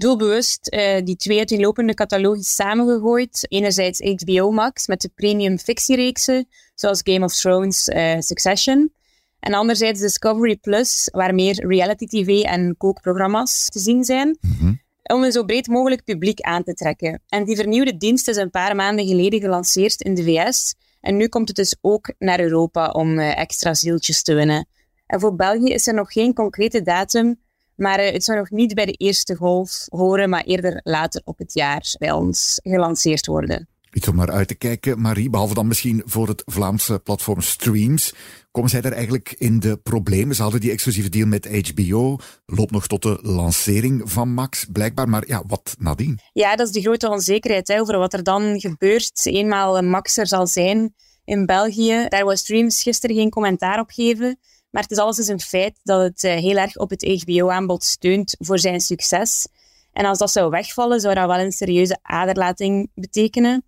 doelbewust 0.00 0.74
uh, 0.74 0.96
die 1.04 1.16
twee 1.16 1.38
uiteenlopende 1.38 1.94
catalogus 1.94 2.54
samengegooid. 2.54 3.46
Enerzijds 3.48 4.00
HBO 4.00 4.50
Max 4.50 4.86
met 4.86 5.00
de 5.00 5.10
premium 5.14 5.58
fictiereeksen, 5.58 6.48
zoals 6.74 7.00
Game 7.04 7.24
of 7.24 7.34
Thrones, 7.34 7.88
uh, 7.88 8.18
Succession. 8.18 8.92
En 9.40 9.54
anderzijds 9.54 10.00
Discovery 10.00 10.56
Plus, 10.56 11.08
waar 11.12 11.34
meer 11.34 11.66
reality 11.66 12.06
TV 12.06 12.42
en 12.42 12.74
kookprogramma's 12.76 13.68
te 13.68 13.78
zien 13.78 14.04
zijn. 14.04 14.38
Mm 14.40 14.56
-hmm. 14.58 14.80
Om 15.02 15.24
een 15.24 15.32
zo 15.32 15.44
breed 15.44 15.66
mogelijk 15.66 16.04
publiek 16.04 16.40
aan 16.40 16.62
te 16.62 16.74
trekken. 16.74 17.22
En 17.28 17.44
die 17.44 17.56
vernieuwde 17.56 17.96
dienst 17.96 18.28
is 18.28 18.36
een 18.36 18.50
paar 18.50 18.76
maanden 18.76 19.06
geleden 19.06 19.40
gelanceerd 19.40 20.00
in 20.00 20.14
de 20.14 20.22
VS. 20.22 20.74
En 21.00 21.16
nu 21.16 21.28
komt 21.28 21.48
het 21.48 21.56
dus 21.56 21.76
ook 21.80 22.12
naar 22.18 22.40
Europa 22.40 22.90
om 22.90 23.18
uh, 23.18 23.38
extra 23.38 23.74
zieltjes 23.74 24.22
te 24.22 24.34
winnen. 24.34 24.68
En 25.10 25.20
voor 25.20 25.34
België 25.34 25.72
is 25.72 25.86
er 25.86 25.94
nog 25.94 26.12
geen 26.12 26.34
concrete 26.34 26.82
datum, 26.82 27.40
maar 27.74 28.04
uh, 28.04 28.12
het 28.12 28.24
zou 28.24 28.38
nog 28.38 28.50
niet 28.50 28.74
bij 28.74 28.86
de 28.86 28.92
eerste 28.92 29.34
golf 29.34 29.86
horen, 29.88 30.28
maar 30.28 30.42
eerder 30.44 30.80
later 30.82 31.20
op 31.24 31.38
het 31.38 31.52
jaar 31.54 31.94
bij 31.98 32.10
ons 32.10 32.60
gelanceerd 32.62 33.26
worden. 33.26 33.68
Iets 33.92 34.08
om 34.08 34.16
naar 34.16 34.30
uit 34.30 34.48
te 34.48 34.54
kijken, 34.54 35.00
Marie, 35.00 35.30
behalve 35.30 35.54
dan 35.54 35.66
misschien 35.66 36.02
voor 36.04 36.28
het 36.28 36.42
Vlaamse 36.46 36.98
platform 36.98 37.40
Streams. 37.40 38.14
Komen 38.50 38.70
zij 38.70 38.80
daar 38.80 38.92
eigenlijk 38.92 39.34
in 39.38 39.60
de 39.60 39.76
problemen? 39.76 40.34
Ze 40.34 40.42
hadden 40.42 40.60
die 40.60 40.70
exclusieve 40.70 41.08
deal 41.08 41.26
met 41.26 41.68
HBO, 41.68 42.16
loopt 42.46 42.70
nog 42.70 42.86
tot 42.86 43.02
de 43.02 43.18
lancering 43.22 44.02
van 44.04 44.34
Max, 44.34 44.66
blijkbaar. 44.72 45.08
Maar 45.08 45.24
ja, 45.26 45.42
wat 45.46 45.74
nadien? 45.78 46.18
Ja, 46.32 46.56
dat 46.56 46.66
is 46.66 46.72
de 46.72 46.80
grote 46.80 47.10
onzekerheid 47.10 47.68
hè, 47.68 47.80
over 47.80 47.98
wat 47.98 48.12
er 48.12 48.22
dan 48.22 48.60
gebeurt. 48.60 49.26
Eenmaal 49.26 49.82
Max 49.82 50.16
er 50.16 50.26
zal 50.26 50.46
zijn 50.46 50.94
in 51.24 51.46
België. 51.46 52.06
Daar 52.08 52.24
wil 52.24 52.36
Streams 52.36 52.82
gisteren 52.82 53.16
geen 53.16 53.30
commentaar 53.30 53.80
op 53.80 53.90
geven. 53.90 54.38
Maar 54.70 54.82
het 54.82 54.90
is 54.90 54.98
alles 54.98 55.28
een 55.28 55.40
feit 55.40 55.80
dat 55.82 56.00
het 56.00 56.22
heel 56.22 56.56
erg 56.56 56.76
op 56.76 56.90
het 56.90 57.22
HBO-aanbod 57.22 57.84
steunt 57.84 58.36
voor 58.38 58.58
zijn 58.58 58.80
succes. 58.80 59.48
En 59.92 60.04
als 60.04 60.18
dat 60.18 60.30
zou 60.30 60.50
wegvallen, 60.50 61.00
zou 61.00 61.14
dat 61.14 61.26
wel 61.26 61.38
een 61.38 61.52
serieuze 61.52 61.98
aderlating 62.02 62.90
betekenen. 62.94 63.64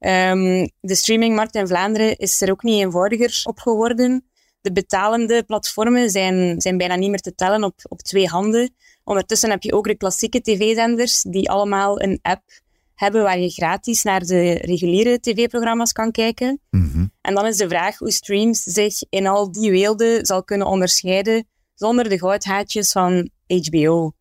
Um, 0.00 0.70
de 0.80 0.94
streamingmarkt 0.94 1.54
in 1.54 1.66
Vlaanderen 1.66 2.16
is 2.16 2.40
er 2.40 2.50
ook 2.50 2.62
niet 2.62 2.82
eenvoudiger 2.82 3.40
op 3.44 3.58
geworden. 3.58 4.24
De 4.60 4.72
betalende 4.72 5.42
platformen 5.42 6.10
zijn, 6.10 6.60
zijn 6.60 6.78
bijna 6.78 6.94
niet 6.94 7.10
meer 7.10 7.20
te 7.20 7.34
tellen 7.34 7.64
op, 7.64 7.74
op 7.88 8.02
twee 8.02 8.26
handen. 8.26 8.74
Ondertussen 9.04 9.50
heb 9.50 9.62
je 9.62 9.72
ook 9.72 9.86
de 9.86 9.96
klassieke 9.96 10.40
tv-zenders 10.40 11.22
die 11.22 11.50
allemaal 11.50 12.00
een 12.00 12.18
app 12.22 12.42
hebben 12.96 13.22
waar 13.22 13.38
je 13.38 13.50
gratis 13.50 14.02
naar 14.02 14.20
de 14.20 14.52
reguliere 14.52 15.20
tv-programma's 15.20 15.92
kan 15.92 16.10
kijken. 16.10 16.60
Mm-hmm. 16.70 17.12
En 17.20 17.34
dan 17.34 17.46
is 17.46 17.56
de 17.56 17.68
vraag 17.68 17.98
hoe 17.98 18.10
Streams 18.10 18.62
zich 18.62 18.94
in 19.08 19.26
al 19.26 19.52
die 19.52 19.70
weelden 19.70 20.26
zal 20.26 20.44
kunnen 20.44 20.66
onderscheiden 20.66 21.46
zonder 21.74 22.08
de 22.08 22.18
goudhaatjes 22.18 22.92
van 22.92 23.30
HBO. 23.46 24.12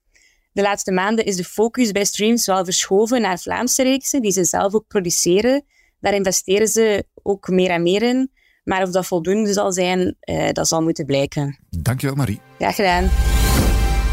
De 0.52 0.62
laatste 0.62 0.92
maanden 0.92 1.26
is 1.26 1.36
de 1.36 1.44
focus 1.44 1.92
bij 1.92 2.06
Streams 2.06 2.46
wel 2.46 2.66
verschoven 2.66 3.22
naar 3.22 3.40
Vlaamse 3.40 3.84
reeksen, 3.84 4.22
die 4.22 4.32
ze 4.32 4.44
zelf 4.44 4.74
ook 4.74 4.88
produceren. 4.88 5.66
Daar 6.00 6.14
investeren 6.14 6.68
ze 6.68 7.06
ook 7.24 7.48
meer 7.48 7.70
en 7.70 7.82
meer 7.82 8.02
in. 8.02 8.32
Maar 8.64 8.84
of 8.84 8.92
dat 8.92 9.06
voldoende 9.06 9.54
zal 9.54 9.72
zijn, 9.72 10.18
uh, 10.22 10.50
dat 10.52 10.68
zal 10.68 10.82
moeten 10.82 11.06
blijken. 11.06 11.60
Dankjewel, 11.70 12.16
Marie. 12.16 12.40
Graag 12.58 12.76
gedaan. 12.76 13.10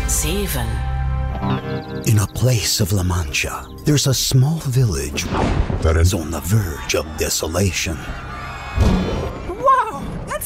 7. 0.09 0.92
In 1.43 2.21
a 2.21 2.27
place 2.35 2.81
of 2.81 2.93
La 2.93 3.03
Mancha, 3.03 3.67
there's 3.85 4.07
a 4.07 4.15
small 4.15 4.59
village 4.59 5.25
that 5.83 5.97
is 5.97 6.15
on 6.15 6.31
the 6.31 6.41
verge 6.41 6.95
of 6.95 7.05
desolation. 7.17 7.97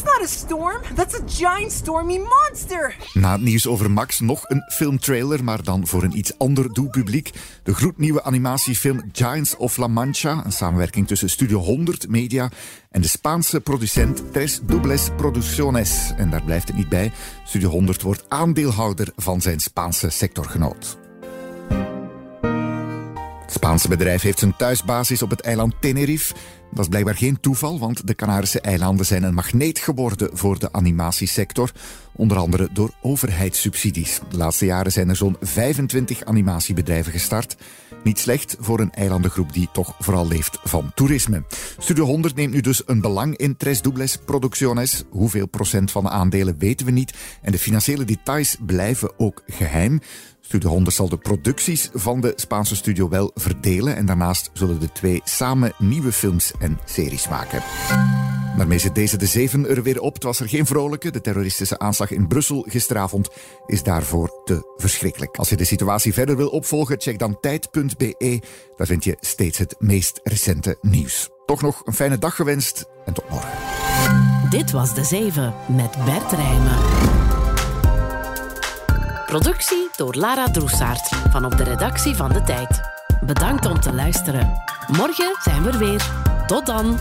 Not 0.06 0.22
a 0.22 0.26
storm. 0.26 0.80
That's 0.94 1.14
a 1.14 1.22
giant 1.26 1.72
stormy 1.72 2.18
monster. 2.18 2.96
Na 3.12 3.32
het 3.32 3.40
nieuws 3.40 3.66
over 3.66 3.90
Max 3.90 4.20
nog 4.20 4.44
een 4.48 4.62
filmtrailer, 4.72 5.44
maar 5.44 5.62
dan 5.62 5.86
voor 5.86 6.02
een 6.02 6.18
iets 6.18 6.38
ander 6.38 6.72
doelpubliek. 6.72 7.32
De 7.62 7.75
gloednieuwe 7.75 8.22
animatiefilm 8.22 9.02
Giants 9.12 9.56
of 9.56 9.76
La 9.76 9.86
Mancha, 9.86 10.42
een 10.44 10.52
samenwerking 10.52 11.06
tussen 11.06 11.30
Studio 11.30 11.58
100 11.58 12.08
Media 12.08 12.50
en 12.90 13.00
de 13.00 13.08
Spaanse 13.08 13.60
producent 13.60 14.32
Tres 14.32 14.60
Dobles 14.62 15.08
Producciones. 15.16 16.12
En 16.16 16.30
daar 16.30 16.42
blijft 16.42 16.68
het 16.68 16.76
niet 16.76 16.88
bij. 16.88 17.12
Studio 17.44 17.68
100 17.68 18.02
wordt 18.02 18.25
aandeelhouder 18.28 19.12
van 19.16 19.40
zijn 19.40 19.60
Spaanse 19.60 20.10
sectorgenoot. 20.10 20.98
Spaanse 23.46 23.88
bedrijf 23.88 24.22
heeft 24.22 24.38
zijn 24.38 24.56
thuisbasis 24.56 25.22
op 25.22 25.30
het 25.30 25.40
eiland 25.40 25.75
Tenerife. 25.80 26.34
Dat 26.76 26.85
is 26.85 26.90
blijkbaar 26.90 27.16
geen 27.16 27.40
toeval, 27.40 27.78
want 27.78 28.06
de 28.06 28.14
Canarische 28.14 28.61
eilanden 28.61 29.06
zijn 29.06 29.23
een 29.23 29.35
magneet 29.35 29.78
geworden 29.78 30.30
voor 30.33 30.59
de 30.59 30.73
animatiesector, 30.73 31.71
onder 32.12 32.37
andere 32.37 32.68
door 32.73 32.90
overheidssubsidies. 33.00 34.21
De 34.30 34.37
laatste 34.37 34.64
jaren 34.64 34.92
zijn 34.92 35.09
er 35.09 35.16
zo'n 35.16 35.37
25 35.40 36.25
animatiebedrijven 36.25 37.12
gestart. 37.12 37.56
Niet 38.02 38.18
slecht 38.18 38.56
voor 38.61 38.80
een 38.80 38.92
eilandengroep 38.92 39.52
die 39.52 39.68
toch 39.73 39.95
vooral 39.99 40.28
leeft 40.28 40.59
van 40.64 40.92
toerisme. 40.95 41.45
Studio 41.78 42.04
100 42.04 42.35
neemt 42.35 42.52
nu 42.52 42.61
dus 42.61 42.83
een 42.87 43.00
belang 43.00 43.37
in 43.37 43.56
Tres 43.56 43.83
Doubles 43.83 44.18
Producciones. 44.25 45.04
Hoeveel 45.11 45.47
procent 45.47 45.90
van 45.90 46.02
de 46.02 46.11
aandelen 46.11 46.59
weten 46.59 46.87
we 46.87 46.92
niet 46.92 47.14
en 47.42 47.52
de 47.52 47.59
financiële 47.59 48.04
details 48.04 48.56
blijven 48.66 49.18
ook 49.18 49.42
geheim. 49.47 50.00
Studio 50.47 50.71
100 50.71 50.97
zal 50.97 51.09
de 51.09 51.16
producties 51.16 51.90
van 51.92 52.21
de 52.21 52.33
Spaanse 52.37 52.76
studio 52.76 53.09
wel 53.09 53.30
verdelen 53.35 53.97
en 53.97 54.06
daarnaast 54.06 54.50
zullen 54.52 54.80
de 54.80 54.92
twee 54.92 55.21
samen 55.25 55.73
nieuwe 55.78 56.12
films 56.12 56.52
series 56.85 57.28
maken. 57.28 57.62
Daarmee 58.56 58.78
zit 58.78 58.94
deze 58.94 59.16
de 59.16 59.26
zeven 59.26 59.68
er 59.68 59.82
weer 59.82 60.00
op. 60.00 60.14
Het 60.14 60.23
was 60.23 60.40
er 60.40 60.49
geen 60.49 60.66
vrolijke. 60.66 61.11
De 61.11 61.20
terroristische 61.20 61.78
aanslag 61.78 62.11
in 62.11 62.26
Brussel 62.26 62.64
gisteravond 62.68 63.28
is 63.66 63.82
daarvoor 63.82 64.40
te 64.44 64.75
verschrikkelijk. 64.76 65.37
Als 65.37 65.49
je 65.49 65.56
de 65.56 65.64
situatie 65.64 66.12
verder 66.12 66.37
wil 66.37 66.49
opvolgen, 66.49 67.00
check 67.00 67.18
dan 67.18 67.40
tijd.be. 67.40 68.40
Daar 68.76 68.87
vind 68.87 69.04
je 69.04 69.16
steeds 69.20 69.58
het 69.58 69.75
meest 69.78 70.20
recente 70.25 70.78
nieuws. 70.80 71.28
Toch 71.46 71.62
nog 71.62 71.82
een 71.85 71.94
fijne 71.94 72.18
dag 72.18 72.37
gewenst 72.37 72.87
en 73.04 73.12
tot 73.12 73.30
morgen. 73.30 73.50
Dit 74.50 74.70
was 74.70 74.94
De 74.94 75.04
Zeven 75.04 75.54
met 75.76 76.04
Bert 76.04 76.32
Rijmen. 76.32 76.78
Productie 79.26 79.88
door 79.96 80.14
Lara 80.14 80.50
Droesaert 80.50 81.08
van 81.30 81.44
op 81.44 81.56
de 81.56 81.64
redactie 81.64 82.14
van 82.14 82.32
De 82.32 82.42
Tijd. 82.42 82.80
Bedankt 83.20 83.66
om 83.66 83.80
te 83.80 83.92
luisteren. 83.92 84.62
Morgen 84.96 85.37
zijn 85.42 85.62
we 85.62 85.70
er 85.70 85.78
weer. 85.78 86.36
Tot 86.47 86.67
dan. 86.67 86.99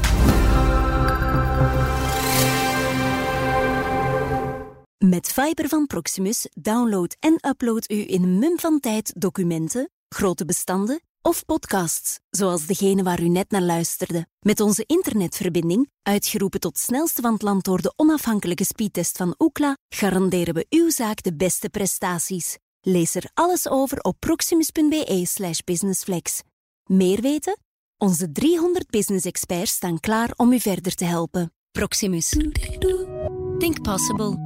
Met 4.97 5.27
Fiber 5.27 5.67
van 5.67 5.87
Proximus 5.87 6.49
download 6.53 7.15
en 7.19 7.39
upload 7.49 7.91
u 7.91 8.09
in 8.09 8.23
een 8.23 8.39
mum 8.39 8.59
van 8.59 8.79
tijd 8.79 9.13
documenten, 9.17 9.89
grote 10.09 10.45
bestanden 10.45 11.01
of 11.21 11.45
podcasts, 11.45 12.19
zoals 12.29 12.65
degene 12.65 13.03
waar 13.03 13.21
u 13.21 13.27
net 13.27 13.51
naar 13.51 13.61
luisterde. 13.61 14.27
Met 14.39 14.59
onze 14.59 14.83
internetverbinding, 14.85 15.89
uitgeroepen 16.01 16.59
tot 16.59 16.77
snelste 16.77 17.21
van 17.21 17.33
het 17.33 17.41
land 17.41 17.63
door 17.63 17.81
de 17.81 17.93
onafhankelijke 17.95 18.63
speedtest 18.65 19.17
van 19.17 19.35
Ookla, 19.37 19.77
garanderen 19.89 20.53
we 20.53 20.65
uw 20.69 20.89
zaak 20.89 21.23
de 21.23 21.35
beste 21.35 21.69
prestaties. 21.69 22.57
Lees 22.81 23.15
er 23.15 23.29
alles 23.33 23.69
over 23.69 23.99
op 23.99 24.15
proximus.be/slash 24.19 25.59
businessflex. 25.59 26.41
Meer 26.83 27.21
weten? 27.21 27.64
Onze 27.97 28.31
300 28.31 28.89
business 28.89 29.25
experts 29.25 29.71
staan 29.71 29.99
klaar 29.99 30.31
om 30.35 30.51
u 30.51 30.59
verder 30.59 30.95
te 30.95 31.05
helpen. 31.05 31.53
Proximus. 31.71 32.29
Think 33.57 33.81
possible. 33.81 34.37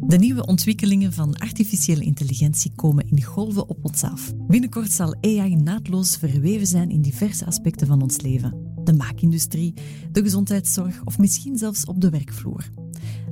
De 0.00 0.16
nieuwe 0.16 0.46
ontwikkelingen 0.46 1.12
van 1.12 1.38
artificiële 1.38 2.04
intelligentie 2.04 2.72
komen 2.74 3.08
in 3.08 3.22
golven 3.22 3.68
op 3.68 3.84
ons 3.84 4.02
af. 4.02 4.32
Binnenkort 4.36 4.92
zal 4.92 5.16
AI 5.20 5.56
naadloos 5.56 6.16
verweven 6.16 6.66
zijn 6.66 6.90
in 6.90 7.02
diverse 7.02 7.46
aspecten 7.46 7.86
van 7.86 8.02
ons 8.02 8.20
leven. 8.20 8.72
De 8.84 8.92
maakindustrie, 8.92 9.74
de 10.12 10.22
gezondheidszorg 10.22 11.04
of 11.04 11.18
misschien 11.18 11.58
zelfs 11.58 11.84
op 11.84 12.00
de 12.00 12.10
werkvloer. 12.10 12.70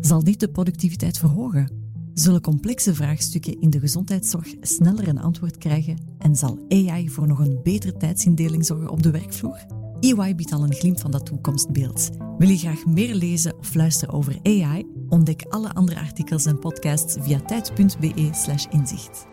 Zal 0.01 0.25
dit 0.25 0.41
de 0.41 0.49
productiviteit 0.49 1.19
verhogen? 1.19 1.82
Zullen 2.15 2.41
complexe 2.41 2.95
vraagstukken 2.95 3.61
in 3.61 3.71
de 3.71 3.81
gezondheidszorg 3.81 4.55
sneller 4.61 5.09
een 5.09 5.21
antwoord 5.21 5.59
krijgen 5.59 5.99
en 6.19 6.37
zal 6.37 6.59
AI 6.69 7.11
voor 7.11 7.27
nog 7.27 7.39
een 7.39 7.61
betere 7.63 7.97
tijdsindeling 7.97 8.67
zorgen 8.67 8.91
op 8.91 9.03
de 9.03 9.11
werkvloer? 9.11 9.67
EY 10.01 10.35
biedt 10.35 10.53
al 10.53 10.63
een 10.63 10.75
glimp 10.75 11.01
van 11.01 11.11
dat 11.11 11.27
toekomstbeeld. 11.27 12.11
Wil 12.39 12.49
je 12.49 12.59
graag 12.59 12.87
meer 12.87 13.15
lezen 13.15 13.59
of 13.59 13.75
luisteren 13.75 14.15
over 14.15 14.39
AI? 14.43 14.87
Ontdek 15.09 15.43
alle 15.49 15.75
andere 15.75 16.01
artikels 16.01 16.47
en 16.47 16.59
podcasts 16.59 17.17
via 17.21 17.41
tijd.be/inzicht. 17.41 19.31